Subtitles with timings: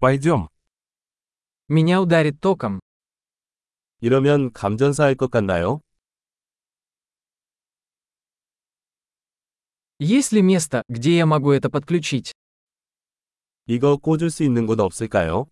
[0.00, 0.48] Пойдем.
[1.66, 2.78] Меня ударит током.
[4.00, 5.80] 이러면 감전사할 것 같나요?
[9.98, 12.32] Есть ли место, где я могу это подключить?
[13.66, 15.48] 이거 꽂을 수 있는 곳 없을까요?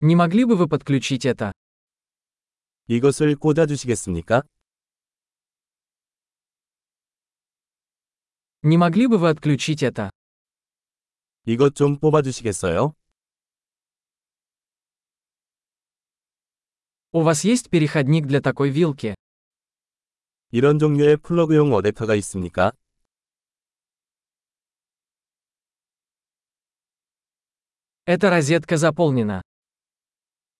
[0.00, 1.52] Не могли бы вы подключить это?
[2.86, 4.44] 이것을 꽂아주시겠습니까?
[8.63, 10.09] Не могли бы вы отключить это?
[11.45, 12.95] 이것 좀 뽑아주시겠어요?
[17.11, 19.13] У вас есть переходник для такой вилки?
[20.51, 22.73] 이런 종류의 플러그용 어댑터가 있습니까?
[28.05, 29.41] Эта розетка заполнена.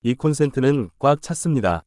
[0.04, 1.84] 이 콘센트는 꽉 찼습니다.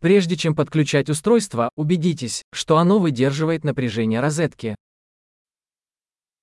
[0.00, 4.74] Прежде чем подключать устройство, убедитесь, что оно выдерживает напряжение розетки.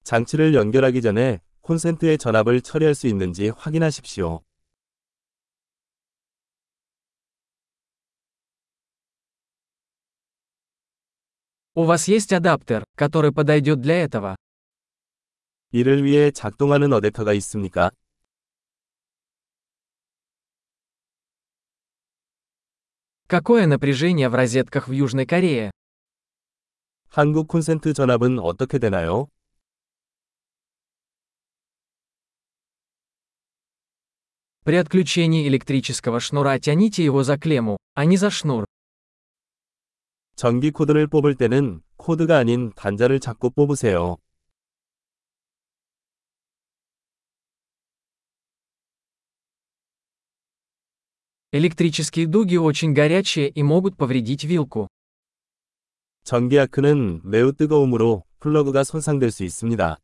[0.03, 4.41] 장치를 연결하기 전에 콘센트의 전압을 처리할 수 있는지 확인하십시오.
[11.73, 14.35] У вас есть адаптер, который подойдет для этого?
[15.71, 17.91] 이를 위해 작동하는 어댑터가 있습니까?
[23.31, 25.71] Какое напряжение в розетках в Южной Корее?
[27.09, 29.27] 한국 콘센트 전압은 어떻게 되나요?
[34.63, 38.65] При отключении электрического шнура тяните его за клемму, а не за шнур.
[40.35, 44.17] 전기 코드를 뽑을 때는 코드가 아닌 단자를 잡고 뽑으세요.
[51.53, 54.87] Электрические дуги очень горячие и могут повредить вилку.
[56.23, 59.97] 전기 아크는 매우 뜨거움으로 플러그가 손상될 수 있습니다.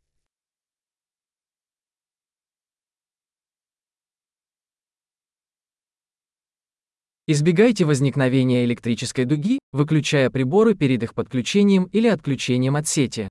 [7.26, 13.30] Избегайте возникновения электрической дуги, выключая приборы перед их подключением или отключением от сети.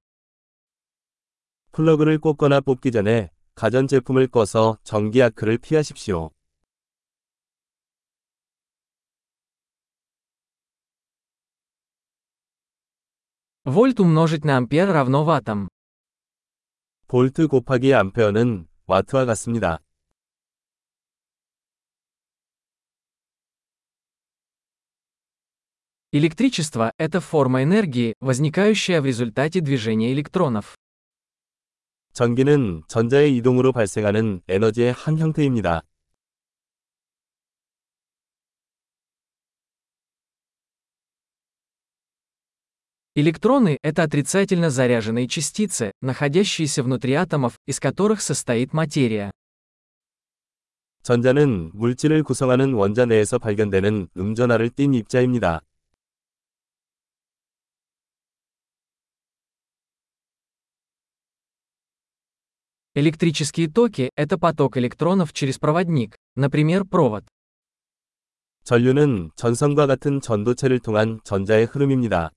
[1.73, 6.31] 플러그를 꽂거나 뽑기 전에 가전제품을 꺼서 전기 아크를 피하십시오.
[13.67, 15.69] Вольт умножить на ампер равно ваттам.
[17.07, 19.79] 볼트 곱하기 암페어는 와트와 같습니다.
[26.11, 30.77] Электричество – это форма энергии, возникающая в результате движения электронов.
[32.13, 35.83] 전기는 전자의 이동으로 발생하는 에너지의 한 형태입니다.
[43.17, 49.31] Электроны – это отрицательно заряженные частицы, находящиеся внутри атомов, из которых состоит материя.
[51.03, 55.61] 전자는 물질을 구성하는 원자 내에서 발견되는 음전하를 띤 입자입니다.
[62.95, 67.25] Электрические токи – это поток электронов через проводник, например, провод.
[68.65, 72.31] 전류는 전선과 같은 전도체를 통한 전자의 흐름입니다.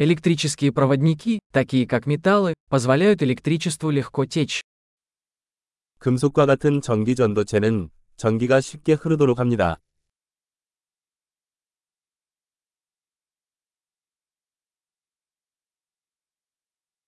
[0.00, 4.60] Электрические проводники, такие как металлы, позволяют электричеству легко течь.
[5.98, 9.78] 금속과 같은 전기 전도체는 전기가 쉽게 흐르도록 합니다.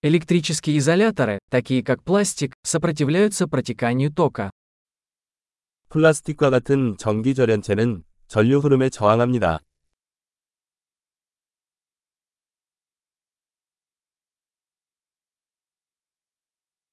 [0.00, 4.50] Электрические изоляторы, такие как пластик, сопротивляются протеканию тока.
[5.90, 9.60] 플라스틱과 같은 전기 절연체는 전류 흐름에 저항합니다.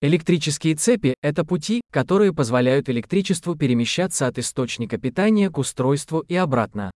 [0.02, 6.92] Электрические цепи – это пути, которые позволяют электричеству перемещаться от источника питания к устройству и обратно.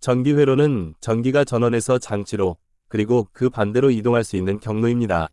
[0.00, 2.56] 전기회로는 전기가 전원에서 장치로
[2.88, 5.30] 그리고 그 반대로 이동할 수 있는 경로입니다.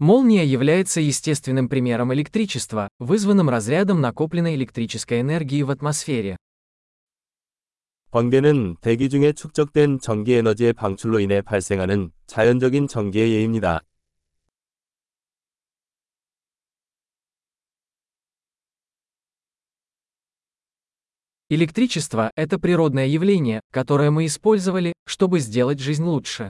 [0.00, 6.36] Молния является естественным примером электричества, вызванным разрядом накопленной электрической энергии в атмосфере.
[8.10, 13.80] 번개는 대기 중에 축적된 전기 에너지의 방출로 인해 발생하는 자연적인 전기의 예입니다.
[21.50, 26.48] Электричество – это природное явление, которое мы использовали, чтобы сделать жизнь лучше.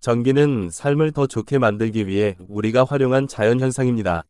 [0.00, 4.24] 전기는 삶을 더 좋게 만들기 위해 우리가 활용한 자연 현상입니다.